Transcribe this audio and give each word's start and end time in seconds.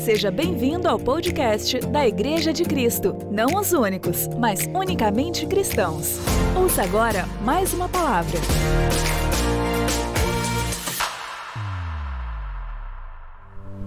Seja 0.00 0.30
bem-vindo 0.30 0.88
ao 0.88 0.98
podcast 0.98 1.78
da 1.88 2.08
Igreja 2.08 2.54
de 2.54 2.64
Cristo. 2.64 3.14
Não 3.30 3.60
os 3.60 3.74
únicos, 3.74 4.28
mas 4.38 4.60
unicamente 4.74 5.46
cristãos. 5.46 6.16
Ouça 6.58 6.82
agora 6.82 7.26
mais 7.44 7.74
uma 7.74 7.86
palavra. 7.86 8.38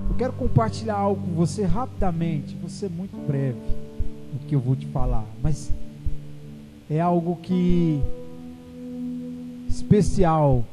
Eu 0.07 0.15
quero 0.15 0.33
compartilhar 0.33 0.97
algo 0.97 1.19
com 1.19 1.33
você 1.33 1.63
rapidamente, 1.65 2.55
vou 2.57 2.69
ser 2.69 2.91
muito 2.91 3.17
breve 3.17 3.57
o 4.35 4.45
que 4.47 4.53
eu 4.53 4.59
vou 4.59 4.75
te 4.75 4.85
falar, 4.85 5.25
mas 5.41 5.73
é 6.91 7.01
algo 7.01 7.37
que 7.37 7.99
especial, 9.67 10.63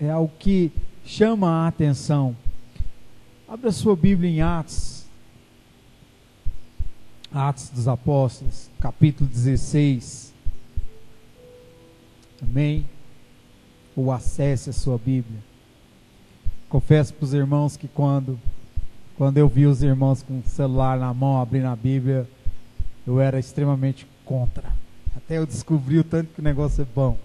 é 0.00 0.10
algo 0.10 0.32
que 0.36 0.72
chama 1.04 1.48
a 1.48 1.68
atenção. 1.68 2.34
Abra 3.50 3.72
sua 3.72 3.96
Bíblia 3.96 4.30
em 4.30 4.40
Atos, 4.40 5.04
Atos 7.34 7.68
dos 7.70 7.88
Apóstolos, 7.88 8.70
capítulo 8.78 9.28
16. 9.28 10.32
Amém? 12.40 12.86
Ou 13.96 14.12
acesse 14.12 14.70
a 14.70 14.72
sua 14.72 14.96
Bíblia. 14.96 15.40
Confesso 16.68 17.12
para 17.12 17.24
os 17.24 17.34
irmãos 17.34 17.76
que 17.76 17.88
quando, 17.88 18.38
quando 19.18 19.38
eu 19.38 19.48
vi 19.48 19.66
os 19.66 19.82
irmãos 19.82 20.22
com 20.22 20.38
o 20.38 20.44
celular 20.44 20.96
na 20.96 21.12
mão 21.12 21.42
abrindo 21.42 21.66
a 21.66 21.74
Bíblia, 21.74 22.30
eu 23.04 23.20
era 23.20 23.36
extremamente 23.36 24.06
contra. 24.24 24.72
Até 25.16 25.38
eu 25.38 25.44
descobri 25.44 25.98
o 25.98 26.04
tanto 26.04 26.32
que 26.34 26.40
o 26.40 26.44
negócio 26.44 26.82
é 26.82 26.86
bom. 26.94 27.18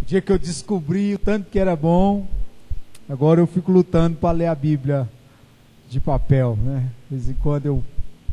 O 0.00 0.04
dia 0.04 0.20
que 0.20 0.30
eu 0.30 0.38
descobri 0.38 1.12
o 1.12 1.18
tanto 1.18 1.50
que 1.50 1.58
era 1.58 1.74
bom, 1.74 2.24
Agora 3.08 3.40
eu 3.40 3.46
fico 3.46 3.72
lutando 3.72 4.16
para 4.16 4.32
ler 4.32 4.46
a 4.46 4.54
Bíblia 4.54 5.08
de 5.88 6.00
papel, 6.00 6.56
né? 6.62 6.90
De 7.10 7.16
vez 7.16 7.28
em 7.28 7.34
quando 7.34 7.66
eu. 7.66 7.84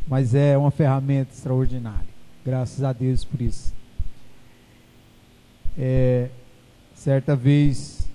Mas 0.07 0.33
é 0.33 0.57
uma 0.57 0.71
ferramenta 0.71 1.33
extraordinária. 1.33 2.07
Graças 2.45 2.83
a 2.83 2.94
Deus 2.94 3.23
por 3.25 3.41
isso. 3.41 3.73
É, 5.77 6.29
certa 6.95 7.35
vez 7.35 8.07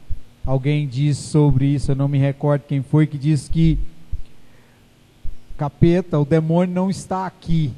alguém 0.44 0.86
disse 0.86 1.22
sobre 1.22 1.66
isso, 1.66 1.90
eu 1.90 1.96
não 1.96 2.08
me 2.08 2.18
recordo 2.18 2.62
quem 2.62 2.82
foi, 2.82 3.06
que 3.06 3.16
disse 3.16 3.50
que 3.50 3.78
capeta, 5.56 6.18
o 6.18 6.24
demônio 6.24 6.74
não 6.74 6.90
está 6.90 7.26
aqui. 7.26 7.72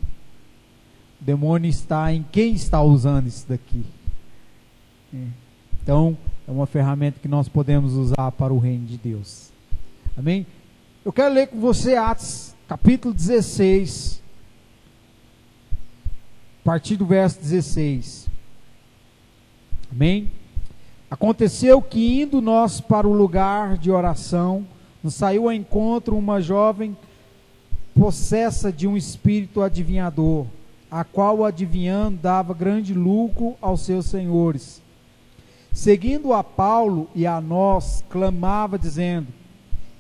O 1.21 1.25
demônio 1.25 1.69
está 1.69 2.13
em 2.13 2.25
quem 2.31 2.55
está 2.55 2.83
usando 2.83 3.27
isso 3.27 3.47
daqui. 3.49 3.85
É. 5.15 5.27
Então, 5.83 6.17
é 6.47 6.51
uma 6.51 6.67
ferramenta 6.67 7.19
que 7.21 7.27
nós 7.27 7.49
podemos 7.49 7.95
usar 7.95 8.31
para 8.33 8.55
o 8.55 8.59
reino 8.59 8.87
de 8.87 8.97
Deus. 8.97 9.51
Amém? 10.17 10.47
Eu 11.05 11.13
quero 11.13 11.35
ler 11.35 11.49
com 11.49 11.59
você 11.59 11.97
Atos, 11.97 12.55
capítulo 12.69 13.13
16, 13.13 14.23
a 16.63 16.65
partir 16.65 16.97
do 16.97 17.05
verso 17.05 17.41
16. 17.41 18.29
Amém? 19.91 20.31
Aconteceu 21.11 21.83
que 21.83 22.21
indo 22.21 22.41
nós 22.41 22.81
para 22.81 23.09
o 23.09 23.13
lugar 23.13 23.77
de 23.77 23.91
oração, 23.91 24.65
nos 25.03 25.15
saiu 25.15 25.45
ao 25.45 25.53
encontro 25.53 26.17
uma 26.17 26.41
jovem 26.41 26.97
possessa 27.95 28.73
de 28.73 28.87
um 28.87 28.97
espírito 28.97 29.63
adivinhador, 29.63 30.47
a 30.91 31.03
qual 31.03 31.45
adivinhando 31.45 32.19
dava 32.23 32.55
grande 32.55 32.95
lucro 32.95 33.57
aos 33.61 33.81
seus 33.81 34.07
senhores 34.07 34.86
Seguindo 35.77 36.33
a 36.33 36.43
Paulo 36.43 37.07
e 37.15 37.27
a 37.27 37.39
nós, 37.39 38.03
clamava, 38.09 38.79
dizendo: 38.79 39.27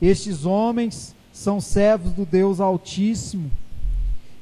Estes 0.00 0.46
homens 0.46 1.14
são 1.30 1.60
servos 1.60 2.12
do 2.14 2.24
Deus 2.24 2.60
Altíssimo 2.60 3.50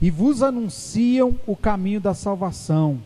e 0.01 0.13
vos 0.13 0.45
anunciam 0.45 1.35
o 1.45 1.57
caminho 1.57 2.01
da 2.01 2.15
salvação. 2.15 3.01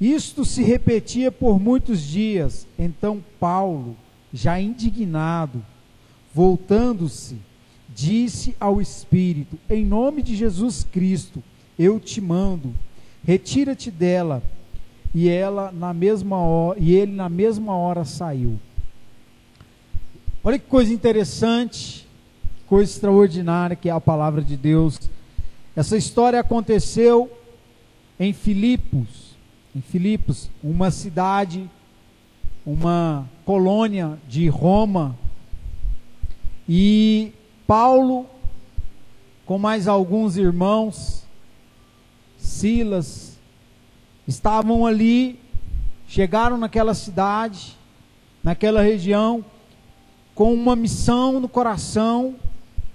Isto 0.00 0.42
se 0.42 0.62
repetia 0.62 1.30
por 1.30 1.60
muitos 1.60 2.00
dias. 2.00 2.66
Então 2.78 3.22
Paulo, 3.38 3.94
já 4.32 4.58
indignado, 4.58 5.62
voltando-se, 6.34 7.36
disse 7.94 8.56
ao 8.58 8.80
Espírito: 8.80 9.58
Em 9.68 9.84
nome 9.84 10.22
de 10.22 10.34
Jesus 10.34 10.82
Cristo, 10.82 11.42
eu 11.78 12.00
te 12.00 12.22
mando, 12.22 12.74
retira-te 13.22 13.90
dela 13.90 14.42
e 15.14 15.28
ela 15.28 15.72
na 15.72 15.92
mesma 15.92 16.36
hora, 16.38 16.78
e 16.78 16.94
ele 16.94 17.12
na 17.12 17.28
mesma 17.28 17.74
hora 17.74 18.04
saiu. 18.04 18.58
Olha 20.44 20.58
que 20.58 20.66
coisa 20.66 20.92
interessante, 20.92 22.06
coisa 22.66 22.90
extraordinária 22.90 23.74
que 23.76 23.88
é 23.88 23.92
a 23.92 24.00
palavra 24.00 24.42
de 24.42 24.56
Deus. 24.56 24.98
Essa 25.74 25.96
história 25.96 26.40
aconteceu 26.40 27.30
em 28.18 28.32
Filipos, 28.32 29.36
em 29.74 29.80
Filipos, 29.80 30.50
uma 30.62 30.90
cidade, 30.90 31.68
uma 32.64 33.28
colônia 33.44 34.18
de 34.28 34.48
Roma. 34.48 35.16
E 36.68 37.32
Paulo, 37.66 38.26
com 39.46 39.58
mais 39.58 39.88
alguns 39.88 40.36
irmãos, 40.36 41.24
Silas, 42.36 43.37
estavam 44.28 44.86
ali, 44.86 45.40
chegaram 46.06 46.58
naquela 46.58 46.92
cidade, 46.92 47.74
naquela 48.44 48.82
região, 48.82 49.42
com 50.34 50.52
uma 50.52 50.76
missão 50.76 51.40
no 51.40 51.48
coração, 51.48 52.36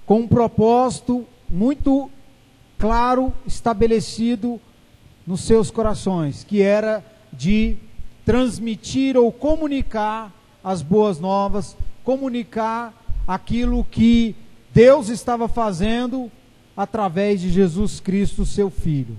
com 0.05 0.19
um 0.19 0.27
propósito 0.27 1.25
muito 1.49 2.09
claro 2.77 3.33
estabelecido 3.47 4.61
nos 5.25 5.41
seus 5.41 5.71
corações, 5.71 6.43
que 6.43 6.61
era 6.61 7.03
de 7.31 7.77
transmitir 8.23 9.17
ou 9.17 9.31
comunicar 9.31 10.31
as 10.63 10.81
boas 10.83 11.19
novas, 11.19 11.75
comunicar 12.03 12.93
aquilo 13.27 13.83
que 13.83 14.35
Deus 14.73 15.09
estava 15.09 15.47
fazendo 15.47 16.31
através 16.77 17.41
de 17.41 17.49
Jesus 17.49 17.99
Cristo, 17.99 18.45
seu 18.45 18.69
Filho. 18.69 19.17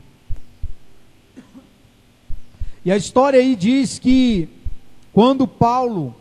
E 2.84 2.93
a 2.93 2.99
história 2.99 3.41
aí 3.41 3.56
diz 3.56 3.99
que 3.99 4.47
quando 5.11 5.49
Paulo, 5.49 6.15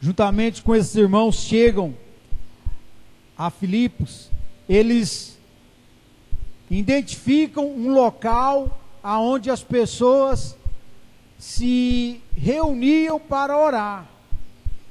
juntamente 0.00 0.62
com 0.62 0.76
esses 0.76 0.94
irmãos, 0.94 1.40
chegam 1.40 1.92
a 3.36 3.50
Filipos, 3.50 4.30
eles 4.68 5.36
identificam 6.70 7.66
um 7.66 7.92
local 7.92 8.80
aonde 9.02 9.50
as 9.50 9.60
pessoas 9.60 10.56
se 11.36 12.20
reuniam 12.36 13.18
para 13.18 13.58
orar, 13.58 14.08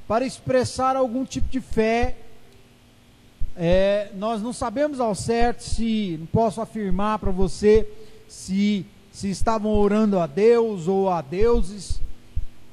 para 0.06 0.26
expressar 0.26 0.98
algum 0.98 1.24
tipo 1.24 1.48
de 1.48 1.62
fé. 1.62 2.18
É, 3.56 4.12
nós 4.16 4.42
não 4.42 4.52
sabemos 4.52 5.00
ao 5.00 5.16
certo 5.16 5.64
se, 5.64 6.18
não 6.20 6.26
posso 6.26 6.60
afirmar 6.60 7.18
para 7.20 7.32
você 7.32 7.90
se 8.28 8.86
se 9.16 9.30
estavam 9.30 9.72
orando 9.72 10.20
a 10.20 10.28
Deus 10.28 10.90
ou 10.90 11.10
a 11.10 11.22
deuses, 11.22 12.02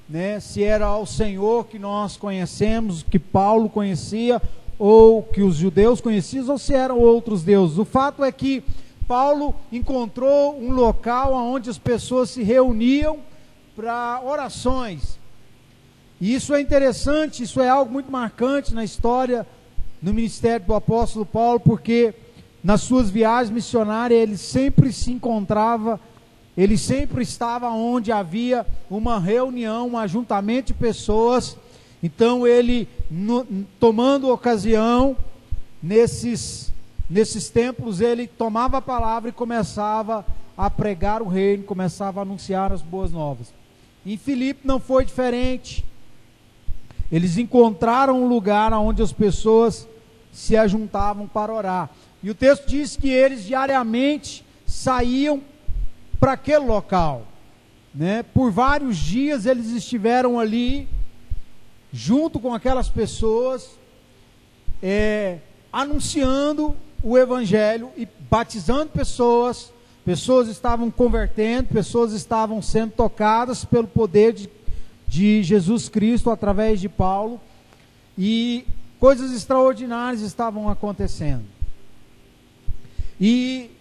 né? 0.08 0.40
Se 0.40 0.60
era 0.64 0.86
ao 0.86 1.06
Senhor 1.06 1.66
que 1.66 1.78
nós 1.78 2.16
conhecemos, 2.16 3.04
que 3.04 3.16
Paulo 3.16 3.68
conhecia, 3.68 4.42
ou 4.76 5.22
que 5.22 5.40
os 5.40 5.54
judeus 5.54 6.00
conheciam, 6.00 6.48
ou 6.48 6.58
se 6.58 6.74
eram 6.74 6.98
outros 6.98 7.44
deuses. 7.44 7.78
O 7.78 7.84
fato 7.84 8.24
é 8.24 8.32
que 8.32 8.64
Paulo 9.06 9.54
encontrou 9.70 10.60
um 10.60 10.72
local 10.72 11.32
onde 11.32 11.70
as 11.70 11.78
pessoas 11.78 12.30
se 12.30 12.42
reuniam 12.42 13.20
para 13.76 14.20
orações. 14.24 15.20
E 16.20 16.34
isso 16.34 16.52
é 16.54 16.60
interessante, 16.60 17.44
isso 17.44 17.60
é 17.60 17.68
algo 17.68 17.92
muito 17.92 18.10
marcante 18.10 18.74
na 18.74 18.82
história 18.82 19.46
no 20.02 20.12
ministério 20.12 20.66
do 20.66 20.74
apóstolo 20.74 21.24
Paulo, 21.24 21.60
porque 21.60 22.12
nas 22.64 22.80
suas 22.80 23.10
viagens 23.10 23.54
missionárias 23.54 24.20
ele 24.20 24.36
sempre 24.36 24.92
se 24.92 25.12
encontrava 25.12 26.00
ele 26.56 26.76
sempre 26.76 27.22
estava 27.22 27.70
onde 27.70 28.12
havia 28.12 28.66
uma 28.90 29.18
reunião, 29.18 29.88
um 29.88 29.98
ajuntamento 29.98 30.68
de 30.68 30.74
pessoas. 30.74 31.56
Então 32.02 32.46
ele, 32.46 32.88
no, 33.10 33.46
tomando 33.80 34.30
ocasião, 34.30 35.16
nesses, 35.82 36.72
nesses 37.08 37.48
templos, 37.48 38.00
ele 38.00 38.26
tomava 38.26 38.78
a 38.78 38.82
palavra 38.82 39.30
e 39.30 39.32
começava 39.32 40.26
a 40.56 40.68
pregar 40.68 41.22
o 41.22 41.28
reino, 41.28 41.64
começava 41.64 42.20
a 42.20 42.22
anunciar 42.22 42.70
as 42.70 42.82
boas 42.82 43.10
novas. 43.10 43.52
Em 44.04 44.16
Filipe 44.18 44.66
não 44.66 44.78
foi 44.78 45.04
diferente. 45.04 45.84
Eles 47.10 47.38
encontraram 47.38 48.22
um 48.22 48.26
lugar 48.26 48.72
onde 48.74 49.02
as 49.02 49.12
pessoas 49.12 49.88
se 50.32 50.56
ajuntavam 50.56 51.26
para 51.26 51.52
orar. 51.52 51.90
E 52.22 52.30
o 52.30 52.34
texto 52.34 52.66
diz 52.66 52.96
que 52.96 53.08
eles 53.08 53.44
diariamente 53.44 54.44
saíam 54.66 55.42
para 56.22 56.34
aquele 56.34 56.64
local. 56.64 57.26
Né? 57.92 58.22
Por 58.22 58.52
vários 58.52 58.96
dias 58.96 59.44
eles 59.44 59.70
estiveram 59.70 60.38
ali, 60.38 60.88
junto 61.92 62.38
com 62.38 62.54
aquelas 62.54 62.88
pessoas, 62.88 63.76
é, 64.80 65.38
anunciando 65.72 66.76
o 67.02 67.18
evangelho 67.18 67.90
e 67.96 68.06
batizando 68.30 68.92
pessoas, 68.92 69.72
pessoas 70.04 70.46
estavam 70.46 70.92
convertendo, 70.92 71.70
pessoas 71.70 72.12
estavam 72.12 72.62
sendo 72.62 72.92
tocadas 72.92 73.64
pelo 73.64 73.88
poder 73.88 74.32
de, 74.32 74.48
de 75.08 75.42
Jesus 75.42 75.88
Cristo 75.88 76.30
através 76.30 76.80
de 76.80 76.88
Paulo, 76.88 77.40
e 78.16 78.64
coisas 79.00 79.32
extraordinárias 79.32 80.20
estavam 80.20 80.68
acontecendo. 80.68 81.46
E 83.20 83.72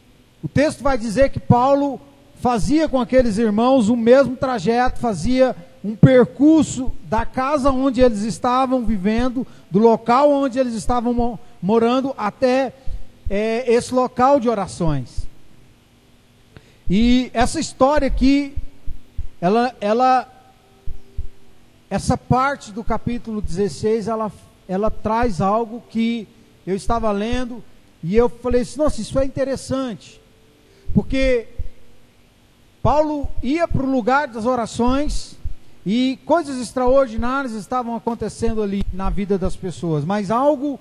o 0.43 0.47
texto 0.47 0.81
vai 0.81 0.97
dizer 0.97 1.29
que 1.29 1.39
Paulo 1.39 2.01
fazia 2.41 2.89
com 2.89 2.99
aqueles 2.99 3.37
irmãos 3.37 3.87
o 3.87 3.95
mesmo 3.95 4.35
trajeto, 4.35 4.99
fazia 4.99 5.55
um 5.83 5.95
percurso 5.95 6.91
da 7.03 7.23
casa 7.23 7.71
onde 7.71 8.01
eles 8.01 8.23
estavam 8.23 8.83
vivendo, 8.83 9.45
do 9.69 9.77
local 9.77 10.31
onde 10.31 10.57
eles 10.57 10.73
estavam 10.73 11.39
morando, 11.61 12.15
até 12.17 12.73
é, 13.29 13.71
esse 13.71 13.93
local 13.93 14.39
de 14.39 14.49
orações. 14.49 15.27
E 16.89 17.29
essa 17.31 17.59
história 17.59 18.07
aqui, 18.07 18.55
ela, 19.39 19.75
ela, 19.79 20.27
essa 21.91 22.17
parte 22.17 22.71
do 22.71 22.83
capítulo 22.83 23.39
16, 23.39 24.07
ela, 24.07 24.31
ela 24.67 24.89
traz 24.89 25.41
algo 25.41 25.83
que 25.91 26.27
eu 26.65 26.75
estava 26.75 27.11
lendo 27.11 27.63
e 28.03 28.15
eu 28.15 28.27
falei 28.27 28.61
assim, 28.61 28.79
nossa, 28.79 28.99
isso 28.99 29.19
é 29.19 29.25
interessante, 29.25 30.19
porque 30.91 31.60
Paulo 32.81 33.27
ia 33.43 33.67
para 33.67 33.83
o 33.83 33.91
lugar 33.91 34.27
das 34.27 34.45
orações 34.45 35.37
e 35.85 36.19
coisas 36.25 36.59
extraordinárias 36.59 37.53
estavam 37.53 37.95
acontecendo 37.95 38.61
ali 38.61 38.83
na 38.91 39.09
vida 39.09 39.37
das 39.37 39.55
pessoas, 39.55 40.03
mas 40.03 40.31
algo 40.31 40.79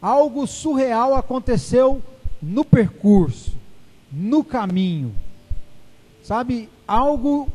algo 0.00 0.46
surreal 0.46 1.14
aconteceu 1.14 2.02
no 2.40 2.64
percurso, 2.64 3.52
no 4.10 4.42
caminho. 4.42 5.14
Sabe, 6.22 6.70
algo 6.88 7.48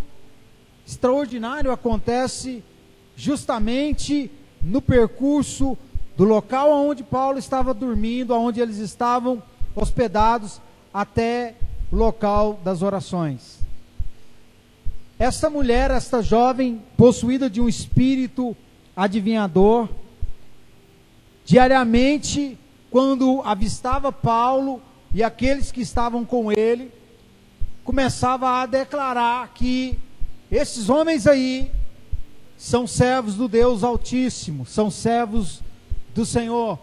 extraordinário 0.86 1.72
acontece 1.72 2.64
justamente 3.16 4.30
no 4.62 4.82
percurso 4.82 5.78
do 6.16 6.24
local 6.24 6.72
onde 6.72 7.04
Paulo 7.04 7.40
estava 7.40 7.74
dormindo, 7.74 8.36
onde 8.36 8.60
eles 8.60 8.78
estavam 8.78 9.42
hospedados, 9.76 10.62
até 10.94 11.56
o 11.92 11.96
local 11.96 12.60
das 12.64 12.82
orações. 12.82 13.60
Esta 15.18 15.50
mulher, 15.50 15.92
esta 15.92 16.22
jovem, 16.22 16.82
possuída 16.98 17.50
de 17.50 17.62
um 17.62 17.70
espírito 17.70 18.56
adivinhador, 18.96 19.88
diariamente, 21.46 22.58
quando 22.92 23.42
avistava 23.46 24.12
Paulo 24.12 24.82
e 25.14 25.24
aqueles 25.24 25.72
que 25.72 25.82
estavam 25.82 26.26
com 26.26 26.52
ele, 26.52 26.92
começava 27.84 28.62
a 28.62 28.66
declarar 28.66 29.54
que 29.54 29.98
esses 30.52 30.90
homens 30.90 31.28
aí 31.28 31.72
são 32.58 32.88
servos 32.88 33.36
do 33.36 33.48
Deus 33.48 33.84
Altíssimo, 33.84 34.66
são 34.66 34.90
servos 34.90 35.62
do 36.14 36.26
Senhor, 36.26 36.80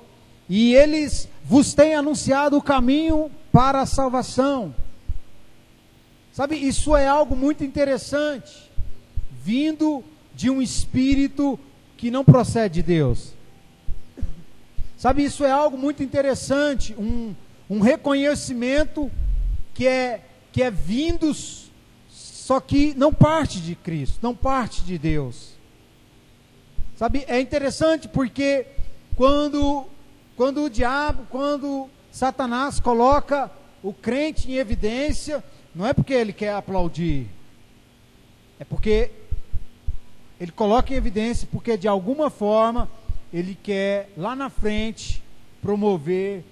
e 0.49 0.75
eles 0.75 1.29
vos 1.45 1.75
têm 1.75 1.95
anunciado 1.95 2.57
o 2.57 2.63
caminho 2.63 3.31
para 3.51 3.81
a 3.81 3.87
salvação. 3.87 4.75
Sabe, 6.33 6.57
isso 6.57 6.97
é 6.97 7.07
algo 7.07 7.37
muito 7.37 7.63
interessante, 7.63 8.71
vindo 9.45 10.03
de 10.35 10.49
um 10.49 10.63
espírito 10.63 11.61
que 11.97 12.11
não 12.11 12.25
procede 12.25 12.77
de 12.77 12.83
Deus. 12.83 13.35
Sabe, 14.97 15.25
isso 15.25 15.45
é 15.45 15.51
algo 15.51 15.77
muito 15.77 16.03
interessante, 16.03 16.95
um, 16.99 17.35
um 17.69 17.81
reconhecimento 17.81 19.11
que 19.75 19.87
é, 19.87 20.23
que 20.51 20.63
é 20.63 20.71
vindo, 20.71 21.35
só 22.09 22.61
que 22.61 22.95
não 22.95 23.13
parte 23.13 23.61
de 23.61 23.75
Cristo, 23.75 24.19
não 24.23 24.35
parte 24.35 24.83
de 24.83 24.97
Deus. 24.97 25.51
Sabe, 26.97 27.25
é 27.27 27.41
interessante 27.41 28.09
porque 28.09 28.67
quando, 29.17 29.87
quando 30.37 30.65
o 30.65 30.71
diabo, 30.71 31.27
quando 31.29 31.91
Satanás 32.11 32.81
coloca 32.81 33.51
o 33.83 33.93
crente 33.93 34.51
em 34.51 34.55
evidência, 34.55 35.45
não 35.75 35.87
é 35.87 35.93
porque 35.93 36.13
ele 36.13 36.33
quer 36.33 36.55
aplaudir, 36.55 37.27
é 38.59 38.65
porque 38.65 39.11
ele 40.41 40.53
coloca 40.53 40.93
em 40.93 40.97
evidência 40.97 41.49
porque 41.51 41.77
de 41.77 41.89
alguma 41.89 42.29
forma 42.29 42.89
ele 43.33 43.57
quer 43.61 44.11
lá 44.17 44.37
na 44.37 44.51
frente 44.51 45.23
promover 45.63 46.45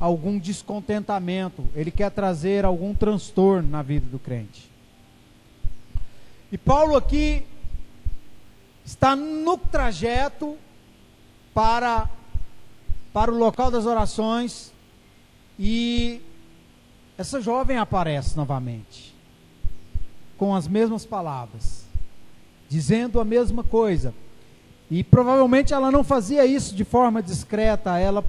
algum 0.00 0.38
descontentamento, 0.38 1.66
ele 1.74 1.90
quer 1.90 2.10
trazer 2.10 2.64
algum 2.64 2.94
transtorno 2.94 3.68
na 3.68 3.82
vida 3.82 4.06
do 4.06 4.18
crente. 4.18 4.70
E 6.50 6.56
Paulo 6.56 6.96
aqui 6.96 7.44
está 8.84 9.14
no 9.14 9.58
trajeto 9.58 10.56
para 11.52 12.08
para 13.12 13.32
o 13.32 13.36
local 13.36 13.70
das 13.70 13.84
orações 13.84 14.72
e 15.58 16.20
essa 17.18 17.40
jovem 17.40 17.76
aparece 17.76 18.36
novamente, 18.36 19.12
com 20.36 20.54
as 20.54 20.68
mesmas 20.68 21.04
palavras, 21.04 21.84
dizendo 22.68 23.18
a 23.18 23.24
mesma 23.24 23.64
coisa. 23.64 24.14
E 24.88 25.02
provavelmente 25.02 25.74
ela 25.74 25.90
não 25.90 26.04
fazia 26.04 26.46
isso 26.46 26.76
de 26.76 26.84
forma 26.84 27.20
discreta, 27.20 27.98
ela 27.98 28.24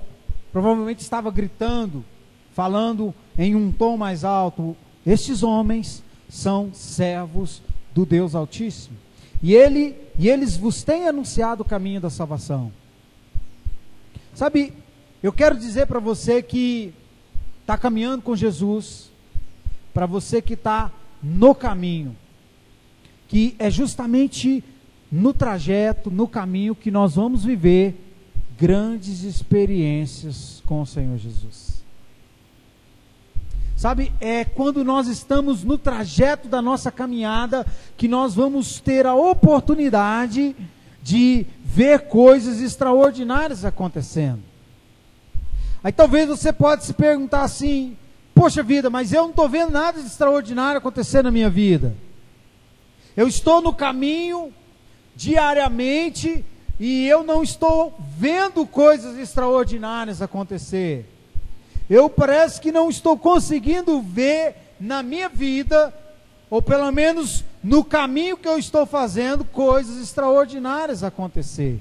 provavelmente 0.51 1.01
estava 1.01 1.30
gritando, 1.30 2.03
falando 2.51 3.13
em 3.38 3.56
um 3.56 3.71
tom 3.71 3.95
mais 3.95 4.24
alto: 4.24 4.75
Estes 5.06 5.44
homens 5.44 6.03
são 6.27 6.74
servos 6.74 7.62
do 7.94 8.07
Deus 8.07 8.33
Altíssimo. 8.33 8.97
E 9.41 9.53
ele 9.53 9.95
e 10.18 10.27
eles 10.27 10.57
vos 10.57 10.83
têm 10.83 11.07
anunciado 11.07 11.62
o 11.62 11.65
caminho 11.65 12.01
da 12.01 12.09
salvação. 12.09 12.71
Sabe, 14.33 14.74
eu 15.21 15.31
quero 15.31 15.57
dizer 15.57 15.86
para 15.86 16.00
você 16.00 16.41
que 16.41 16.94
está 17.69 17.77
caminhando 17.77 18.24
com 18.24 18.36
Jesus, 18.36 19.12
para 19.94 20.07
você 20.07 20.42
que 20.42 20.56
está 20.56 20.92
no 21.21 21.54
caminho, 21.54 22.18
que 23.27 23.56
é 23.60 23.69
justamente 23.69 24.63
no 25.12 25.36
trajeto, 25.36 26.10
no 26.10 26.27
caminho 26.27 26.74
que 26.74 26.89
nós 26.89 27.13
vamos 27.13 27.44
viver 27.45 27.95
grandes 28.58 29.22
experiências 29.22 30.63
com 30.65 30.82
o 30.82 30.86
Senhor 30.86 31.15
Jesus. 31.20 31.84
Sabe, 33.77 34.12
é 34.20 34.44
quando 34.44 34.84
nós 34.84 35.08
estamos 35.08 35.63
no 35.63 35.77
trajeto 35.77 36.48
da 36.48 36.63
nossa 36.63 36.91
caminhada 36.91 37.67
que 37.96 38.08
nós 38.08 38.34
vamos 38.34 38.79
ter 38.79 39.05
a 39.05 39.13
oportunidade 39.13 40.55
de 41.03 41.46
ver 41.63 42.08
coisas 42.08 42.62
extraordinárias 42.62 43.63
acontecendo. 43.63 44.49
Aí 45.83 45.91
talvez 45.91 46.27
você 46.27 46.51
pode 46.51 46.83
se 46.86 46.93
perguntar 46.93 47.43
assim: 47.43 47.98
poxa 48.36 48.62
vida, 48.62 48.89
mas 48.89 49.13
eu 49.13 49.24
não 49.24 49.29
estou 49.29 49.48
vendo 49.48 49.71
nada 49.71 50.00
de 50.00 50.07
extraordinário 50.07 50.77
acontecer 50.77 51.24
na 51.24 51.31
minha 51.31 51.50
vida. 51.50 51.95
Eu 53.15 53.27
estou 53.27 53.62
no 53.62 53.74
caminho 53.74 54.53
diariamente 55.15 56.45
e 56.79 57.07
eu 57.07 57.24
não 57.24 57.43
estou 57.43 57.93
vendo 58.17 58.65
coisas 58.65 59.17
extraordinárias 59.17 60.21
acontecer. 60.21 61.05
Eu 61.89 62.09
parece 62.09 62.62
que 62.62 62.71
não 62.71 62.89
estou 62.89 63.17
conseguindo 63.17 64.01
ver 64.01 64.55
na 64.79 65.03
minha 65.03 65.27
vida, 65.27 65.93
ou 66.50 66.62
pelo 66.62 66.89
menos 66.91 67.43
no 67.62 67.83
caminho 67.83 68.38
que 68.38 68.48
eu 68.48 68.57
estou 68.57 68.86
fazendo, 68.86 69.43
coisas 69.43 70.01
extraordinárias 70.01 71.03
acontecer. 71.03 71.79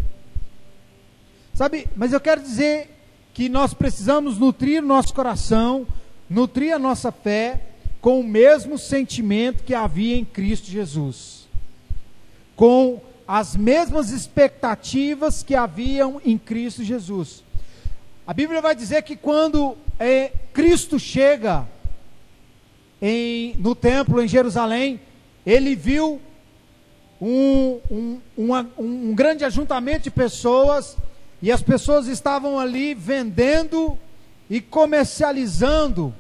Sabe, 1.55 1.89
mas 1.95 2.13
eu 2.13 2.21
quero 2.21 2.41
dizer 2.41 2.98
que 3.39 3.49
nós 3.49 3.73
precisamos 3.73 4.37
nutrir 4.37 4.83
nosso 4.83 5.15
coração, 5.15 5.87
nutrir 6.29 6.75
a 6.75 6.79
nossa 6.79 7.13
fé 7.13 7.61
com 8.01 8.19
o 8.19 8.25
mesmo 8.25 8.77
sentimento 8.77 9.63
que 9.63 9.75
havia 9.75 10.17
em 10.17 10.25
Cristo 10.25 10.67
Jesus. 10.67 11.47
Com 12.57 13.01
as 13.29 13.55
mesmas 13.55 14.11
expectativas 14.11 15.45
que 15.45 15.55
haviam 15.55 16.21
em 16.25 16.37
Cristo 16.37 16.83
Jesus. 16.83 17.45
A 18.27 18.35
Bíblia 18.35 18.61
vai 18.61 18.75
dizer 18.75 19.03
que 19.03 19.15
quando 19.15 19.77
é, 20.01 20.33
Cristo 20.53 20.99
chega 20.99 21.65
em, 23.01 23.55
no 23.59 23.77
templo 23.77 24.21
em 24.21 24.27
Jerusalém, 24.27 25.01
ele 25.47 25.77
viu 25.77 26.21
um, 27.21 27.79
um, 27.89 28.21
uma, 28.37 28.69
um 28.77 29.15
grande 29.15 29.45
ajuntamento 29.45 30.03
de 30.03 30.11
pessoas 30.11 30.97
e 31.41 31.53
as 31.53 31.63
pessoas 31.63 32.07
estavam 32.07 32.59
ali 32.59 32.95
vendendo 32.95 33.97
e 34.51 34.61
comercializando. 34.61 36.15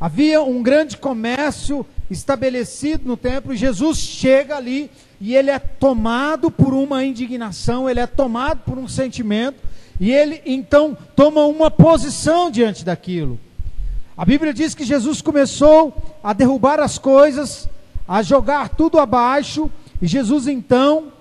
Havia 0.00 0.42
um 0.42 0.62
grande 0.62 0.96
comércio 0.96 1.84
estabelecido 2.10 3.06
no 3.06 3.16
templo 3.16 3.52
e 3.52 3.56
Jesus 3.56 3.98
chega 3.98 4.56
ali 4.56 4.90
e 5.20 5.34
ele 5.34 5.50
é 5.50 5.58
tomado 5.58 6.50
por 6.50 6.72
uma 6.72 7.04
indignação, 7.04 7.88
ele 7.88 8.00
é 8.00 8.06
tomado 8.06 8.60
por 8.60 8.78
um 8.78 8.86
sentimento 8.86 9.68
E 10.00 10.12
ele 10.12 10.40
então 10.46 10.96
toma 11.16 11.44
uma 11.44 11.70
posição 11.70 12.50
diante 12.50 12.84
daquilo. 12.84 13.38
A 14.16 14.24
Bíblia 14.24 14.54
diz 14.54 14.74
que 14.74 14.84
Jesus 14.84 15.20
começou 15.20 15.92
a 16.22 16.32
derrubar 16.32 16.80
as 16.80 16.98
coisas, 16.98 17.68
a 18.06 18.22
jogar 18.22 18.70
tudo 18.70 18.98
abaixo, 18.98 19.70
e 20.00 20.06
Jesus 20.06 20.46
então 20.46 21.12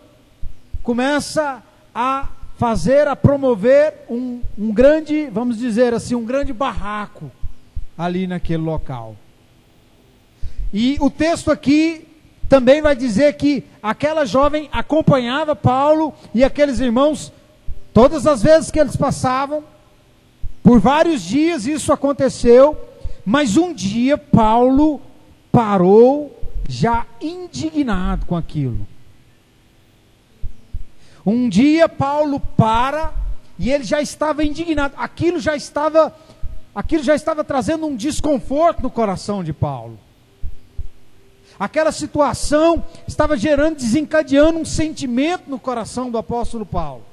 começa 0.83 1.61
a 1.99 2.29
fazer, 2.59 3.07
a 3.07 3.15
promover 3.15 4.05
um, 4.07 4.39
um 4.55 4.71
grande, 4.71 5.31
vamos 5.31 5.57
dizer 5.57 5.95
assim, 5.95 6.13
um 6.13 6.23
grande 6.23 6.53
barraco 6.53 7.31
ali 7.97 8.27
naquele 8.27 8.61
local. 8.61 9.15
E 10.71 10.95
o 10.99 11.09
texto 11.09 11.49
aqui 11.49 12.07
também 12.47 12.83
vai 12.83 12.95
dizer 12.95 13.33
que 13.33 13.63
aquela 13.81 14.25
jovem 14.25 14.69
acompanhava 14.71 15.55
Paulo 15.55 16.13
e 16.35 16.43
aqueles 16.43 16.79
irmãos 16.79 17.33
todas 17.91 18.27
as 18.27 18.43
vezes 18.43 18.69
que 18.69 18.79
eles 18.79 18.95
passavam. 18.95 19.63
Por 20.61 20.79
vários 20.79 21.23
dias 21.23 21.65
isso 21.65 21.91
aconteceu, 21.91 22.77
mas 23.25 23.57
um 23.57 23.73
dia 23.73 24.19
Paulo 24.19 25.01
parou 25.51 26.39
já 26.69 27.07
indignado 27.19 28.27
com 28.27 28.35
aquilo. 28.35 28.85
Um 31.29 31.49
dia 31.49 31.89
Paulo 31.89 32.39
para 32.39 33.11
e 33.59 33.69
ele 33.69 33.83
já 33.83 34.01
estava 34.01 34.45
indignado. 34.45 34.93
Aquilo 34.95 35.41
já 35.41 35.57
estava 35.57 36.15
aquilo 36.73 37.03
já 37.03 37.15
estava 37.15 37.43
trazendo 37.43 37.85
um 37.85 37.97
desconforto 37.97 38.81
no 38.81 38.89
coração 38.89 39.43
de 39.43 39.51
Paulo. 39.51 39.99
Aquela 41.59 41.91
situação 41.91 42.81
estava 43.05 43.35
gerando, 43.35 43.75
desencadeando 43.75 44.57
um 44.57 44.63
sentimento 44.63 45.49
no 45.49 45.59
coração 45.59 46.09
do 46.09 46.17
apóstolo 46.17 46.65
Paulo. 46.65 47.03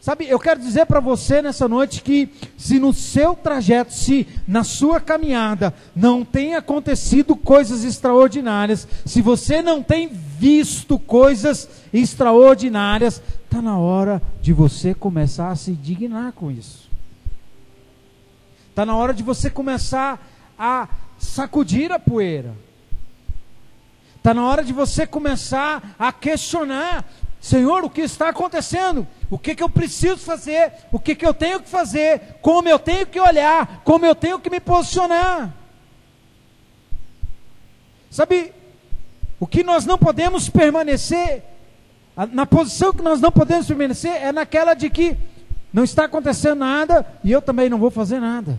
Sabe, 0.00 0.26
eu 0.26 0.38
quero 0.38 0.60
dizer 0.60 0.86
para 0.86 1.00
você 1.00 1.42
nessa 1.42 1.68
noite 1.68 2.00
que 2.00 2.30
se 2.56 2.78
no 2.78 2.94
seu 2.94 3.34
trajeto, 3.34 3.92
se 3.92 4.26
na 4.48 4.64
sua 4.64 4.98
caminhada 4.98 5.74
não 5.94 6.24
tem 6.24 6.54
acontecido 6.54 7.36
coisas 7.36 7.84
extraordinárias, 7.84 8.88
se 9.04 9.20
você 9.20 9.60
não 9.60 9.82
tem 9.82 10.08
visto 10.38 10.98
coisas 10.98 11.68
extraordinárias, 11.92 13.22
está 13.44 13.62
na 13.62 13.78
hora 13.78 14.22
de 14.40 14.52
você 14.52 14.94
começar 14.94 15.50
a 15.50 15.56
se 15.56 15.72
dignar 15.72 16.32
com 16.32 16.50
isso. 16.50 16.90
Está 18.70 18.84
na 18.84 18.94
hora 18.94 19.14
de 19.14 19.22
você 19.22 19.48
começar 19.48 20.24
a 20.58 20.88
sacudir 21.18 21.90
a 21.92 21.98
poeira. 21.98 22.54
Está 24.16 24.34
na 24.34 24.44
hora 24.44 24.62
de 24.62 24.72
você 24.72 25.06
começar 25.06 25.94
a 25.98 26.12
questionar 26.12 27.04
Senhor, 27.46 27.84
o 27.84 27.90
que 27.90 28.00
está 28.00 28.30
acontecendo? 28.30 29.06
O 29.30 29.38
que, 29.38 29.54
que 29.54 29.62
eu 29.62 29.68
preciso 29.68 30.16
fazer? 30.16 30.72
O 30.90 30.98
que, 30.98 31.14
que 31.14 31.24
eu 31.24 31.32
tenho 31.32 31.60
que 31.60 31.68
fazer? 31.68 32.38
Como 32.42 32.68
eu 32.68 32.76
tenho 32.76 33.06
que 33.06 33.20
olhar? 33.20 33.82
Como 33.84 34.04
eu 34.04 34.16
tenho 34.16 34.40
que 34.40 34.50
me 34.50 34.58
posicionar? 34.58 35.54
Sabe, 38.10 38.52
o 39.38 39.46
que 39.46 39.62
nós 39.62 39.84
não 39.84 39.98
podemos 39.98 40.48
permanecer, 40.48 41.42
na 42.32 42.46
posição 42.46 42.92
que 42.92 43.02
nós 43.02 43.20
não 43.20 43.30
podemos 43.30 43.66
permanecer, 43.66 44.12
é 44.12 44.32
naquela 44.32 44.74
de 44.74 44.88
que 44.88 45.16
não 45.72 45.84
está 45.84 46.04
acontecendo 46.04 46.58
nada 46.58 47.06
e 47.22 47.30
eu 47.30 47.42
também 47.42 47.68
não 47.68 47.78
vou 47.78 47.90
fazer 47.90 48.18
nada. 48.18 48.58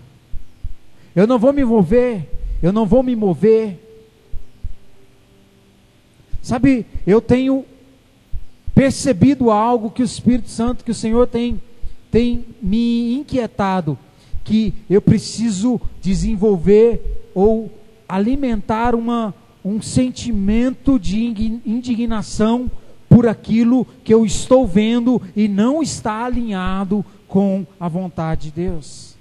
Eu 1.15 1.25
não 1.25 1.39
vou 1.39 1.51
me 1.51 1.65
mover, 1.65 2.29
eu 2.62 2.72
não 2.72 2.86
vou 2.86 3.01
me 3.01 3.15
mover. 3.15 3.84
Sabe, 6.43 6.86
eu 7.07 7.19
tenho 7.19 7.65
percebido 8.75 9.50
algo 9.50 9.89
que 9.89 10.03
o 10.03 10.05
Espírito 10.05 10.50
Santo, 10.50 10.86
que 10.86 10.91
o 10.91 10.96
Senhor 10.96 11.25
tem, 11.25 11.60
tem 12.12 12.46
me 12.62 13.15
inquietado, 13.15 13.98
que 14.43 14.72
eu 14.88 15.01
preciso 15.01 15.81
desenvolver 16.00 17.29
ou 17.34 17.72
alimentar 18.07 18.93
uma, 18.93 19.34
um 19.68 19.82
sentimento 19.82 20.98
de 20.98 21.26
indignação 21.66 22.72
por 23.10 23.28
aquilo 23.28 23.86
que 24.04 24.14
eu 24.14 24.26
estou 24.26 24.66
vendo 24.66 25.22
e 25.36 25.48
não 25.48 25.84
está 25.84 26.24
alinhado 26.26 27.04
com 27.28 27.66
a 27.80 27.90
vontade 27.90 28.46
de 28.46 28.52
Deus. 28.52 29.16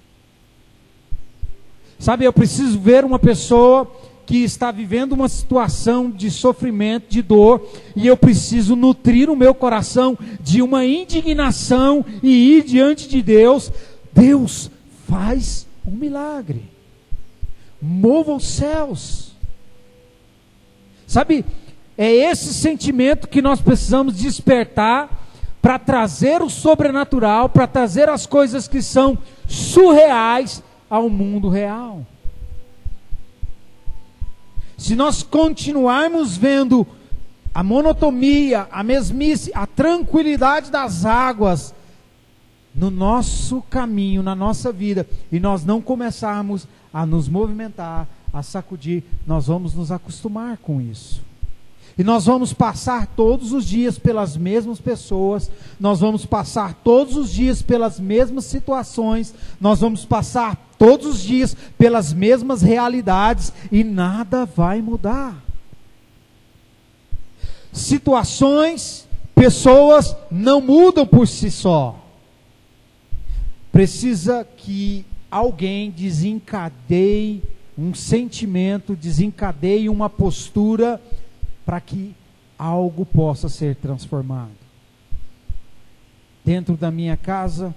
Sabe, 1.99 2.25
eu 2.25 2.33
preciso 2.33 2.79
ver 2.79 3.05
uma 3.05 3.19
pessoa 3.19 3.91
que 4.25 4.39
está 4.45 4.71
vivendo 4.71 5.13
uma 5.13 5.29
situação 5.29 6.11
de 6.11 6.31
sofrimento, 6.31 7.09
de 7.09 7.23
dor, 7.23 7.67
e 7.95 8.07
eu 8.07 8.17
preciso 8.17 8.77
nutrir 8.77 9.31
o 9.31 9.37
meu 9.37 9.55
coração 9.55 10.19
de 10.41 10.63
uma 10.63 10.85
indignação 10.85 12.05
e 12.23 12.57
ir 12.57 12.65
diante 12.65 13.09
de 13.09 13.23
Deus. 13.23 13.73
Deus 14.13 14.71
faz 15.09 15.67
um 15.87 15.93
milagre. 15.93 16.63
Mova 17.81 18.35
os 18.35 18.47
céus. 18.47 19.36
Sabe, 21.17 21.47
é 21.97 22.13
esse 22.13 22.53
sentimento 22.53 23.27
que 23.27 23.41
nós 23.41 23.59
precisamos 23.59 24.15
despertar 24.17 25.09
para 25.63 25.79
trazer 25.79 26.43
o 26.43 26.51
sobrenatural, 26.51 27.49
para 27.49 27.67
trazer 27.67 28.07
as 28.11 28.27
coisas 28.27 28.69
que 28.69 28.83
são 28.83 29.17
surreais 29.49 30.63
ao 30.91 31.09
mundo 31.09 31.49
real. 31.49 32.05
Se 34.77 34.95
nós 34.95 35.23
continuarmos 35.23 36.37
vendo 36.37 36.87
a 37.55 37.63
monotonia, 37.63 38.69
a 38.71 38.83
mesmice, 38.83 39.51
a 39.55 39.67
tranquilidade 39.67 40.71
das 40.71 41.07
águas 41.07 41.75
no 42.75 42.91
nosso 42.91 43.63
caminho, 43.71 44.23
na 44.23 44.35
nossa 44.35 44.71
vida, 44.71 45.09
e 45.33 45.41
nós 45.41 45.65
não 45.65 45.81
começarmos 45.81 46.69
a 46.93 47.07
nos 47.07 47.27
movimentar, 47.27 48.07
a 48.39 48.43
sacudir, 48.43 49.03
nós 49.27 49.47
vamos 49.47 49.75
nos 49.75 49.91
acostumar 49.91 50.59
com 50.59 50.79
isso. 50.79 51.25
E 51.97 52.05
nós 52.05 52.27
vamos 52.27 52.53
passar 52.53 53.07
todos 53.07 53.53
os 53.53 53.65
dias 53.65 53.99
pelas 53.99 54.37
mesmas 54.37 54.79
pessoas, 54.79 55.51
nós 55.81 56.01
vamos 56.01 56.27
passar 56.27 56.75
todos 56.85 57.17
os 57.17 57.33
dias 57.33 57.63
pelas 57.63 57.99
mesmas 57.99 58.45
situações, 58.45 59.35
nós 59.59 59.81
vamos 59.81 60.05
passar 60.05 60.57
todos 60.79 61.07
os 61.07 61.23
dias 61.23 61.57
pelas 61.79 62.13
mesmas 62.13 62.61
realidades 62.61 63.51
e 63.73 63.83
nada 63.83 64.45
vai 64.45 64.83
mudar. 64.83 65.43
Situações, 67.73 69.09
pessoas 69.35 70.15
não 70.31 70.61
mudam 70.61 71.07
por 71.07 71.27
si 71.27 71.51
só. 71.51 71.99
Precisa 73.73 74.47
que 74.59 75.07
alguém 75.31 75.91
desencadeie 75.91 77.43
um 77.79 77.93
sentimento, 77.95 78.97
desencadeie 78.97 79.89
uma 79.89 80.09
postura 80.09 81.01
para 81.65 81.81
que 81.81 82.15
algo 82.59 83.05
possa 83.05 83.49
ser 83.49 83.77
transformado. 83.77 84.57
Dentro 86.45 86.77
da 86.77 86.91
minha 86.91 87.17
casa, 87.17 87.75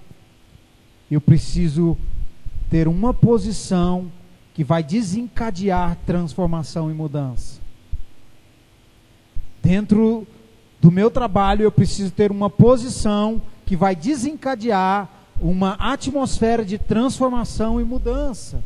eu 1.10 1.20
preciso 1.20 1.98
ter 2.70 2.88
uma 2.88 3.12
posição 3.12 4.10
que 4.54 4.64
vai 4.64 4.82
desencadear 4.82 5.96
transformação 6.06 6.90
e 6.90 6.94
mudança. 6.94 7.60
Dentro 9.62 10.26
do 10.80 10.90
meu 10.90 11.10
trabalho, 11.10 11.64
eu 11.64 11.72
preciso 11.72 12.10
ter 12.12 12.30
uma 12.30 12.48
posição 12.48 13.42
que 13.66 13.76
vai 13.76 13.94
desencadear 13.94 15.08
uma 15.40 15.72
atmosfera 15.74 16.64
de 16.64 16.78
transformação 16.78 17.80
e 17.80 17.84
mudança 17.84 18.62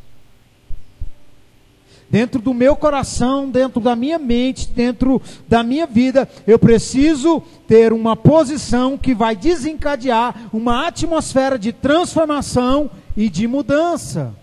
dentro 2.10 2.40
do 2.40 2.54
meu 2.54 2.76
coração, 2.76 3.50
dentro 3.50 3.80
da 3.80 3.96
minha 3.96 4.18
mente, 4.18 4.68
dentro 4.68 5.20
da 5.48 5.62
minha 5.62 5.86
vida, 5.86 6.28
eu 6.46 6.58
preciso 6.58 7.42
ter 7.66 7.92
uma 7.92 8.16
posição 8.16 8.96
que 8.96 9.14
vai 9.14 9.34
desencadear 9.34 10.48
uma 10.52 10.86
atmosfera 10.86 11.58
de 11.58 11.72
transformação 11.72 12.90
e 13.16 13.28
de 13.28 13.46
mudança. 13.46 14.34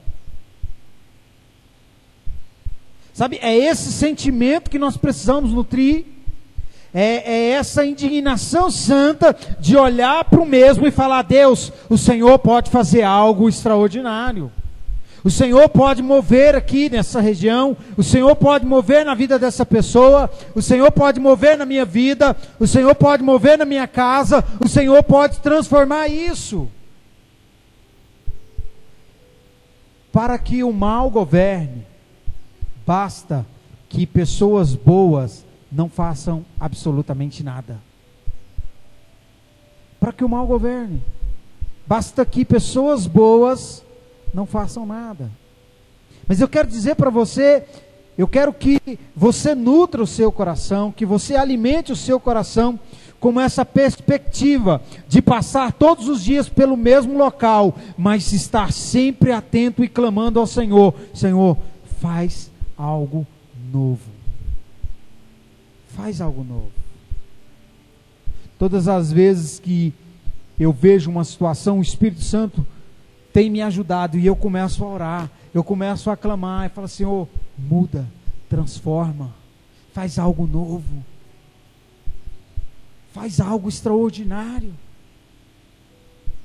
Sabe, 3.13 3.39
é 3.41 3.55
esse 3.55 3.91
sentimento 3.91 4.69
que 4.69 4.79
nós 4.79 4.97
precisamos 4.97 5.51
nutrir. 5.51 6.05
É, 6.93 7.33
é, 7.33 7.49
essa 7.51 7.85
indignação 7.85 8.69
santa 8.69 9.33
de 9.59 9.77
olhar 9.77 10.25
para 10.25 10.41
o 10.41 10.45
mesmo 10.45 10.85
e 10.85 10.91
falar: 10.91 11.21
Deus, 11.21 11.71
o 11.89 11.97
Senhor 11.97 12.37
pode 12.39 12.69
fazer 12.69 13.03
algo 13.03 13.47
extraordinário. 13.47 14.51
O 15.23 15.29
Senhor 15.29 15.69
pode 15.69 16.01
mover 16.01 16.55
aqui 16.55 16.89
nessa 16.89 17.21
região, 17.21 17.77
o 17.95 18.03
Senhor 18.03 18.35
pode 18.35 18.65
mover 18.65 19.05
na 19.05 19.13
vida 19.13 19.37
dessa 19.37 19.65
pessoa, 19.65 20.29
o 20.55 20.61
Senhor 20.61 20.91
pode 20.91 21.19
mover 21.19 21.57
na 21.57 21.65
minha 21.65 21.85
vida, 21.85 22.35
o 22.59 22.65
Senhor 22.65 22.95
pode 22.95 23.21
mover 23.21 23.57
na 23.57 23.65
minha 23.65 23.87
casa, 23.87 24.43
o 24.59 24.67
Senhor 24.67 25.03
pode 25.03 25.39
transformar 25.39 26.07
isso. 26.07 26.67
Para 30.11 30.39
que 30.39 30.63
o 30.63 30.73
mal 30.73 31.09
governe, 31.09 31.85
basta 32.85 33.45
que 33.87 34.07
pessoas 34.07 34.75
boas 34.75 35.45
não 35.71 35.87
façam 35.87 36.43
absolutamente 36.59 37.43
nada. 37.43 37.79
para 39.99 40.11
que 40.11 40.23
o 40.23 40.29
mal 40.29 40.47
governe. 40.47 40.99
Basta 41.85 42.25
que 42.25 42.43
pessoas 42.43 43.05
boas 43.05 43.83
não 44.33 44.45
façam 44.45 44.85
nada. 44.85 45.29
Mas 46.27 46.39
eu 46.39 46.47
quero 46.47 46.67
dizer 46.67 46.95
para 46.95 47.09
você, 47.09 47.63
eu 48.17 48.27
quero 48.27 48.53
que 48.53 48.79
você 49.15 49.55
nutra 49.55 50.03
o 50.03 50.07
seu 50.07 50.31
coração, 50.31 50.91
que 50.91 51.05
você 51.05 51.35
alimente 51.35 51.91
o 51.91 51.95
seu 51.95 52.19
coração 52.19 52.79
com 53.19 53.39
essa 53.39 53.63
perspectiva 53.63 54.81
de 55.07 55.21
passar 55.21 55.71
todos 55.71 56.09
os 56.09 56.23
dias 56.23 56.49
pelo 56.49 56.75
mesmo 56.75 57.17
local, 57.17 57.75
mas 57.97 58.33
estar 58.33 58.71
sempre 58.71 59.31
atento 59.31 59.83
e 59.83 59.87
clamando 59.87 60.39
ao 60.39 60.47
Senhor: 60.47 60.93
Senhor, 61.13 61.57
faz 61.99 62.51
algo 62.77 63.25
novo. 63.71 64.09
Faz 65.89 66.19
algo 66.19 66.43
novo. 66.43 66.71
Todas 68.57 68.87
as 68.87 69.11
vezes 69.11 69.59
que 69.59 69.93
eu 70.59 70.71
vejo 70.71 71.09
uma 71.09 71.23
situação, 71.23 71.79
o 71.79 71.81
Espírito 71.81 72.21
Santo 72.21 72.65
tem 73.33 73.49
me 73.49 73.61
ajudado 73.61 74.17
e 74.17 74.25
eu 74.25 74.35
começo 74.35 74.83
a 74.83 74.87
orar, 74.87 75.31
eu 75.53 75.63
começo 75.63 76.09
a 76.09 76.17
clamar 76.17 76.65
e 76.65 76.69
falo: 76.69 76.87
Senhor, 76.87 77.27
muda, 77.57 78.07
transforma, 78.49 79.33
faz 79.93 80.19
algo 80.19 80.47
novo 80.47 81.03
faz 83.11 83.39
algo 83.39 83.69
extraordinário. 83.69 84.73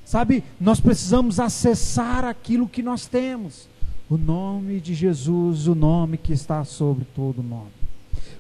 Sabe, 0.05 0.45
nós 0.61 0.79
precisamos 0.79 1.41
acessar 1.41 2.25
aquilo 2.25 2.69
que 2.69 2.83
nós 2.83 3.07
temos. 3.07 3.69
O 4.09 4.17
nome 4.17 4.81
de 4.81 4.95
Jesus, 4.95 5.67
o 5.67 5.75
nome 5.75 6.17
que 6.17 6.33
está 6.33 6.65
sobre 6.65 7.05
todo 7.15 7.43
nome. 7.43 7.71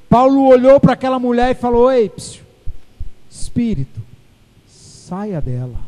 Paulo 0.08 0.46
olhou 0.46 0.78
para 0.78 0.92
aquela 0.92 1.18
mulher 1.18 1.50
e 1.50 1.58
falou: 1.58 1.90
Ei, 1.90 2.08
psiu, 2.08 2.44
espírito, 3.28 4.00
saia 4.68 5.40
dela. 5.40 5.80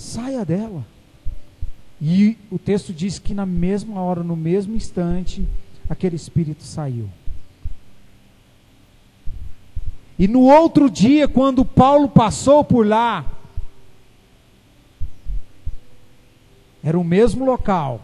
Saia 0.00 0.46
dela. 0.46 0.82
E 2.00 2.38
o 2.50 2.58
texto 2.58 2.90
diz 2.90 3.18
que 3.18 3.34
na 3.34 3.44
mesma 3.44 4.00
hora, 4.00 4.24
no 4.24 4.34
mesmo 4.34 4.74
instante, 4.74 5.46
aquele 5.90 6.16
espírito 6.16 6.62
saiu. 6.62 7.06
E 10.18 10.26
no 10.26 10.40
outro 10.40 10.88
dia, 10.88 11.28
quando 11.28 11.66
Paulo 11.66 12.08
passou 12.08 12.64
por 12.64 12.86
lá, 12.86 13.26
era 16.82 16.98
o 16.98 17.04
mesmo 17.04 17.44
local, 17.44 18.00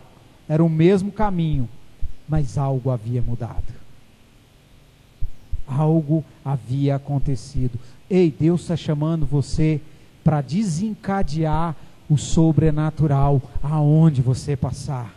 era 0.46 0.62
o 0.62 0.68
mesmo 0.68 1.10
caminho, 1.10 1.66
mas 2.28 2.58
algo 2.58 2.90
havia 2.90 3.22
mudado. 3.22 3.74
Algo 5.66 6.22
havia 6.44 6.96
acontecido. 6.96 7.80
Ei, 8.08 8.30
Deus 8.30 8.60
está 8.60 8.76
chamando 8.76 9.24
você 9.24 9.80
para 10.22 10.42
desencadear 10.42 11.74
o 12.08 12.16
sobrenatural 12.16 13.40
aonde 13.62 14.22
você 14.22 14.56
passar. 14.56 15.16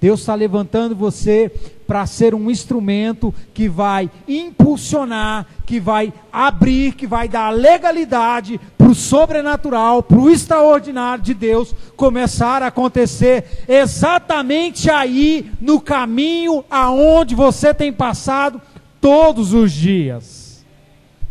Deus 0.00 0.20
está 0.20 0.34
levantando 0.34 0.94
você 0.94 1.50
para 1.86 2.06
ser 2.06 2.34
um 2.34 2.50
instrumento 2.50 3.34
que 3.54 3.68
vai 3.68 4.10
impulsionar, 4.28 5.46
que 5.64 5.80
vai 5.80 6.12
abrir, 6.30 6.94
que 6.94 7.06
vai 7.06 7.28
dar 7.28 7.50
legalidade 7.50 8.60
para 8.76 8.88
o 8.88 8.94
sobrenatural, 8.94 10.02
para 10.02 10.18
o 10.18 10.30
extraordinário 10.30 11.24
de 11.24 11.32
Deus 11.32 11.74
começar 11.96 12.62
a 12.62 12.66
acontecer 12.66 13.64
exatamente 13.66 14.90
aí 14.90 15.50
no 15.60 15.80
caminho 15.80 16.62
aonde 16.70 17.34
você 17.34 17.72
tem 17.72 17.92
passado 17.92 18.60
todos 19.00 19.54
os 19.54 19.72
dias. 19.72 20.64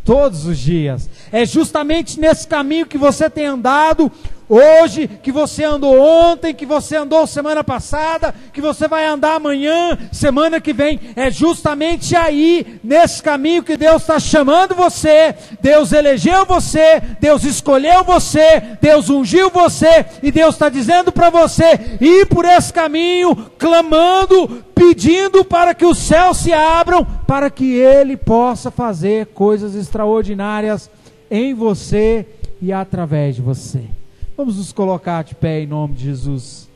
Todos 0.04 0.46
os 0.46 0.58
dias. 0.58 1.10
É 1.32 1.46
justamente 1.46 2.20
nesse 2.20 2.48
caminho 2.48 2.86
que 2.86 2.98
você 2.98 3.30
tem 3.30 3.46
andado 3.46 4.12
hoje, 4.50 5.08
que 5.08 5.32
você 5.32 5.64
andou 5.64 6.00
ontem, 6.00 6.54
que 6.54 6.66
você 6.66 6.96
andou 6.96 7.26
semana 7.28 7.64
passada, 7.64 8.34
que 8.54 8.62
você 8.62 8.88
vai 8.88 9.06
andar 9.06 9.36
amanhã, 9.36 9.98
semana 10.12 10.62
que 10.62 10.74
vem. 10.74 11.00
É 11.16 11.30
justamente 11.32 12.16
aí, 12.16 12.80
nesse 12.84 13.22
caminho, 13.22 13.64
que 13.64 13.78
Deus 13.78 14.02
está 14.02 14.20
chamando 14.20 14.76
você. 14.76 15.36
Deus 15.62 15.92
elegeu 15.92 16.46
você, 16.46 17.02
Deus 17.20 17.44
escolheu 17.44 18.04
você, 18.04 18.62
Deus 18.82 19.10
ungiu 19.10 19.50
você, 19.50 20.06
e 20.22 20.32
Deus 20.32 20.56
está 20.56 20.70
dizendo 20.70 21.12
para 21.12 21.30
você 21.30 21.98
ir 22.00 22.28
por 22.28 22.46
esse 22.46 22.72
caminho, 22.72 23.36
clamando, 23.58 24.64
pedindo 24.74 25.44
para 25.44 25.74
que 25.74 25.86
os 25.86 25.98
céus 25.98 26.38
se 26.38 26.54
abram, 26.54 27.06
para 27.26 27.50
que 27.50 27.74
Ele 27.74 28.18
possa 28.18 28.70
fazer 28.70 29.28
coisas 29.28 29.76
extraordinárias 29.76 30.90
em 31.30 31.54
você 31.54 32.26
e 32.62 32.72
através 32.72 33.36
de 33.36 33.42
você. 33.42 33.95
Vamos 34.38 34.58
nos 34.58 34.74
colocar 34.74 35.24
de 35.24 35.34
pé 35.34 35.62
em 35.62 35.68
nome 35.68 35.94
de 35.94 36.04
Jesus. 36.04 36.70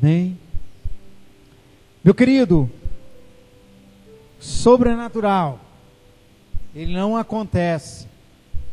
Amém. 0.00 0.36
Meu 2.02 2.12
querido, 2.12 2.68
sobrenatural, 4.40 5.60
ele 6.74 6.92
não 6.92 7.16
acontece 7.16 8.08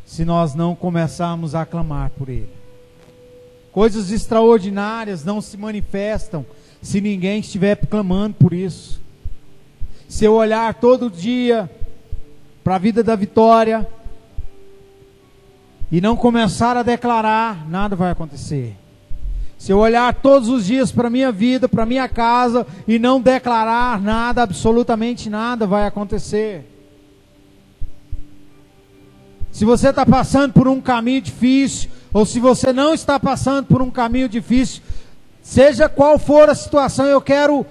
se 0.03 0.25
nós 0.25 0.55
não 0.55 0.73
começarmos 0.73 1.53
a 1.53 1.63
clamar 1.63 2.09
por 2.09 2.27
ele. 2.27 2.49
Coisas 3.71 4.09
extraordinárias 4.09 5.23
não 5.23 5.41
se 5.41 5.55
manifestam 5.57 6.43
se 6.81 7.01
ninguém 7.01 7.39
estiver 7.39 7.75
clamando 7.75 8.35
por 8.35 8.51
isso. 8.51 8.99
Se 10.07 10.25
eu 10.25 10.33
olhar 10.33 10.73
todo 10.73 11.07
dia 11.07 11.69
para 12.63 12.75
a 12.75 12.79
vida 12.79 13.03
da 13.03 13.15
vitória, 13.15 13.87
e 15.91 16.01
não 16.01 16.15
começar 16.15 16.75
a 16.77 16.83
declarar, 16.83 17.67
nada 17.69 17.95
vai 17.95 18.11
acontecer. 18.11 18.75
Se 19.57 19.71
eu 19.71 19.79
olhar 19.79 20.13
todos 20.13 20.49
os 20.49 20.65
dias 20.65 20.91
para 20.91 21.07
a 21.07 21.11
minha 21.11 21.31
vida, 21.31 21.67
para 21.67 21.83
a 21.83 21.85
minha 21.85 22.07
casa 22.07 22.67
e 22.87 22.99
não 22.99 23.21
declarar 23.21 24.01
nada, 24.01 24.43
absolutamente 24.43 25.29
nada 25.29 25.65
vai 25.65 25.87
acontecer. 25.87 26.71
Se 29.51 29.63
você 29.63 29.89
está 29.89 30.05
passando 30.05 30.51
por 30.51 30.67
um 30.67 30.81
caminho 30.81 31.21
difícil, 31.21 31.89
ou 32.13 32.25
se 32.25 32.39
você 32.39 32.73
não 32.73 32.93
está 32.93 33.19
passando 33.19 33.67
por 33.67 33.81
um 33.81 33.89
caminho 33.89 34.27
difícil, 34.27 34.81
seja 35.41 35.87
qual 35.87 36.19
for 36.19 36.49
a 36.49 36.55
situação, 36.55 37.05
eu 37.05 37.21
quero 37.21 37.65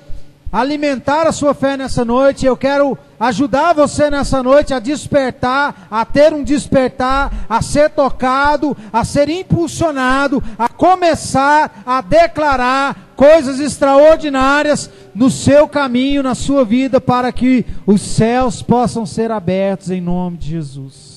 alimentar 0.54 1.26
a 1.26 1.32
sua 1.32 1.52
fé 1.52 1.76
nessa 1.76 2.04
noite. 2.04 2.46
Eu 2.46 2.56
quero 2.56 2.96
ajudar 3.26 3.72
você 3.72 4.10
nessa 4.10 4.42
noite 4.42 4.74
a 4.74 4.78
despertar, 4.78 5.86
a 5.90 6.04
ter 6.04 6.32
um 6.32 6.42
despertar, 6.42 7.46
a 7.48 7.62
ser 7.62 7.90
tocado, 7.90 8.76
a 8.92 9.04
ser 9.04 9.28
impulsionado, 9.28 10.42
a 10.58 10.68
começar 10.68 11.82
a 11.86 12.00
declarar 12.00 13.12
coisas 13.16 13.60
extraordinárias 13.60 14.90
no 15.14 15.30
seu 15.30 15.68
caminho, 15.68 16.22
na 16.22 16.34
sua 16.34 16.64
vida, 16.64 17.00
para 17.00 17.32
que 17.32 17.64
os 17.86 18.02
céus 18.02 18.60
possam 18.60 19.06
ser 19.06 19.30
abertos 19.30 19.90
em 19.90 20.00
nome 20.00 20.36
de 20.36 20.50
Jesus. 20.50 21.13